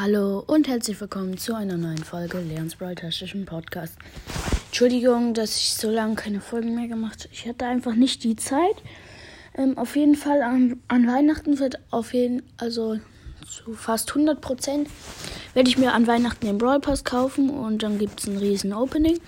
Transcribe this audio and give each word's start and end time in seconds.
Hallo 0.00 0.44
und 0.46 0.68
herzlich 0.68 1.00
willkommen 1.00 1.38
zu 1.38 1.56
einer 1.56 1.76
neuen 1.76 2.04
Folge 2.04 2.38
Leons 2.38 2.76
Broadcastischen 2.76 3.46
Podcast. 3.46 3.94
Entschuldigung, 4.66 5.34
dass 5.34 5.56
ich 5.56 5.74
so 5.74 5.90
lange 5.90 6.14
keine 6.14 6.40
Folgen 6.40 6.76
mehr 6.76 6.86
gemacht 6.86 7.24
habe. 7.24 7.30
Ich 7.32 7.48
hatte 7.48 7.66
einfach 7.66 7.96
nicht 7.96 8.22
die 8.22 8.36
Zeit. 8.36 8.76
Ähm, 9.56 9.76
auf 9.76 9.96
jeden 9.96 10.14
Fall 10.14 10.42
an, 10.42 10.78
an, 10.86 11.08
Weihnachten 11.08 11.58
wird 11.58 11.80
auf 11.90 12.14
jeden 12.14 12.44
also 12.58 13.00
zu 13.44 13.74
fast 13.74 14.10
100 14.10 14.40
Prozent 14.40 14.88
werde 15.54 15.68
ich 15.68 15.78
mir 15.78 15.92
an 15.92 16.06
Weihnachten 16.06 16.46
den 16.46 16.58
Brawl 16.58 16.78
Pass 16.78 17.02
kaufen 17.02 17.50
und 17.50 17.82
dann 17.82 17.98
gibt 17.98 18.20
es 18.20 18.28
ein 18.28 18.36
riesen 18.36 18.72
Opening. 18.72 19.18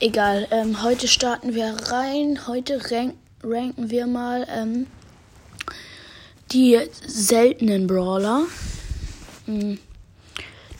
Egal, 0.00 0.48
ähm, 0.50 0.82
heute 0.82 1.06
starten 1.06 1.54
wir 1.54 1.76
rein. 1.92 2.48
Heute 2.48 2.80
rank, 2.90 3.14
ranken 3.40 3.88
wir 3.88 4.08
mal 4.08 4.48
ähm, 4.50 4.88
die 6.50 6.76
seltenen 7.06 7.86
Brawler. 7.86 8.46
Hm. 9.46 9.78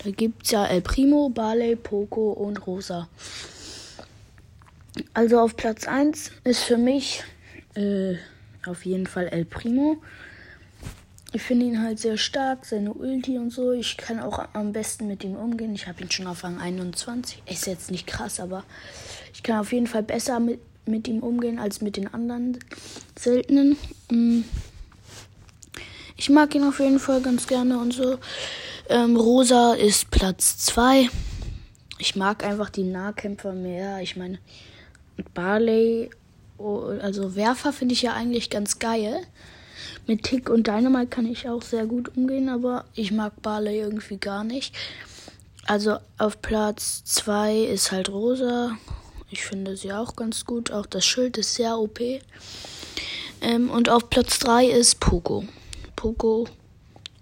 Da 0.04 0.10
gibt 0.10 0.44
es 0.44 0.52
ja 0.52 0.66
El 0.66 0.82
Primo, 0.82 1.30
Barley, 1.30 1.74
Poco 1.74 2.30
und 2.32 2.66
Rosa. 2.66 3.08
Also 5.14 5.40
auf 5.40 5.56
Platz 5.56 5.86
1 5.88 6.30
ist 6.44 6.62
für 6.62 6.76
mich 6.76 7.24
äh, 7.74 8.14
auf 8.66 8.84
jeden 8.84 9.06
Fall 9.06 9.28
El 9.28 9.44
Primo. 9.44 9.98
Ich 11.32 11.42
finde 11.42 11.66
ihn 11.66 11.82
halt 11.82 11.98
sehr 11.98 12.16
stark, 12.16 12.64
seine 12.64 12.94
Ulti 12.94 13.36
und 13.36 13.50
so. 13.50 13.72
Ich 13.72 13.96
kann 13.96 14.20
auch 14.20 14.48
am 14.52 14.72
besten 14.72 15.06
mit 15.06 15.24
ihm 15.24 15.34
umgehen. 15.34 15.74
Ich 15.74 15.86
habe 15.86 16.02
ihn 16.02 16.10
schon 16.10 16.26
auf 16.26 16.44
Rang 16.44 16.58
21. 16.58 17.42
Ist 17.46 17.66
jetzt 17.66 17.90
nicht 17.90 18.06
krass, 18.06 18.40
aber 18.40 18.64
ich 19.34 19.42
kann 19.42 19.58
auf 19.58 19.72
jeden 19.72 19.86
Fall 19.86 20.02
besser 20.02 20.40
mit, 20.40 20.60
mit 20.86 21.08
ihm 21.08 21.22
umgehen 21.22 21.58
als 21.58 21.80
mit 21.80 21.96
den 21.96 22.12
anderen 22.14 22.58
seltenen. 23.18 23.76
Mhm. 24.10 24.44
Ich 26.16 26.30
mag 26.30 26.54
ihn 26.54 26.64
auf 26.64 26.80
jeden 26.80 26.98
Fall 26.98 27.20
ganz 27.20 27.46
gerne 27.46 27.78
und 27.78 27.92
so. 27.92 28.18
Ähm, 28.88 29.16
Rosa 29.16 29.74
ist 29.74 30.10
Platz 30.10 30.56
2. 30.58 31.10
Ich 31.98 32.16
mag 32.16 32.44
einfach 32.44 32.70
die 32.70 32.84
Nahkämpfer 32.84 33.52
mehr. 33.52 34.00
Ich 34.00 34.16
meine, 34.16 34.38
Barley, 35.34 36.10
oh, 36.58 36.84
also 37.02 37.36
Werfer 37.36 37.72
finde 37.72 37.94
ich 37.94 38.02
ja 38.02 38.14
eigentlich 38.14 38.48
ganz 38.48 38.78
geil. 38.78 39.22
Mit 40.06 40.22
Tick 40.22 40.48
und 40.48 40.66
Dynamite 40.66 41.08
kann 41.08 41.26
ich 41.26 41.48
auch 41.48 41.62
sehr 41.62 41.84
gut 41.84 42.16
umgehen, 42.16 42.48
aber 42.48 42.84
ich 42.94 43.12
mag 43.12 43.42
Barley 43.42 43.80
irgendwie 43.80 44.16
gar 44.16 44.44
nicht. 44.44 44.74
Also 45.66 45.98
auf 46.16 46.40
Platz 46.40 47.02
2 47.04 47.58
ist 47.64 47.92
halt 47.92 48.08
Rosa. 48.08 48.78
Ich 49.30 49.42
finde 49.42 49.76
sie 49.76 49.92
auch 49.92 50.16
ganz 50.16 50.44
gut. 50.44 50.70
Auch 50.70 50.86
das 50.86 51.04
Schild 51.04 51.36
ist 51.36 51.54
sehr 51.54 51.76
OP. 51.78 52.00
Ähm, 53.42 53.68
und 53.70 53.90
auf 53.90 54.08
Platz 54.08 54.38
3 54.38 54.66
ist 54.66 55.00
Poco. 55.00 55.44
Poco 56.06 56.46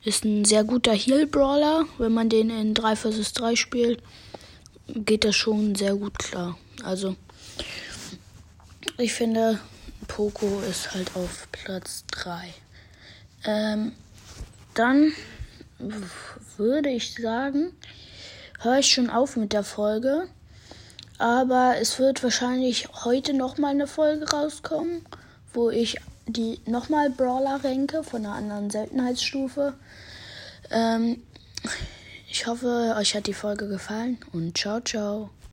ist 0.04 0.26
ein 0.26 0.44
sehr 0.44 0.62
guter 0.62 0.92
Heal-Brawler. 0.92 1.86
Wenn 1.96 2.12
man 2.12 2.28
den 2.28 2.50
in 2.50 2.74
3 2.74 2.96
vs 2.96 3.32
3 3.32 3.56
spielt, 3.56 4.02
geht 4.88 5.24
das 5.24 5.34
schon 5.34 5.74
sehr 5.74 5.94
gut 5.94 6.18
klar. 6.18 6.58
Also, 6.84 7.16
ich 8.98 9.14
finde, 9.14 9.58
Poco 10.06 10.60
ist 10.68 10.92
halt 10.92 11.16
auf 11.16 11.48
Platz 11.50 12.04
3. 12.10 12.52
Ähm, 13.46 13.92
dann 14.74 15.14
würde 16.58 16.90
ich 16.90 17.14
sagen, 17.14 17.72
höre 18.60 18.80
ich 18.80 18.92
schon 18.92 19.08
auf 19.08 19.36
mit 19.36 19.54
der 19.54 19.64
Folge. 19.64 20.28
Aber 21.16 21.76
es 21.80 21.98
wird 21.98 22.22
wahrscheinlich 22.22 22.88
heute 23.04 23.32
nochmal 23.32 23.70
eine 23.70 23.86
Folge 23.86 24.28
rauskommen, 24.28 25.06
wo 25.54 25.70
ich 25.70 25.98
die 26.26 26.60
nochmal 26.66 27.10
Brawler-Ränke 27.10 28.02
von 28.02 28.24
einer 28.24 28.34
anderen 28.34 28.70
Seltenheitsstufe. 28.70 29.74
Ähm, 30.70 31.22
ich 32.30 32.46
hoffe, 32.46 32.96
euch 32.98 33.14
hat 33.14 33.26
die 33.26 33.34
Folge 33.34 33.68
gefallen 33.68 34.18
und 34.32 34.56
ciao, 34.58 34.80
ciao. 34.80 35.30